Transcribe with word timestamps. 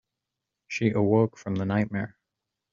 She 0.67 0.89
awoke 0.89 1.37
from 1.37 1.53
the 1.53 1.65
nightmare. 1.65 2.17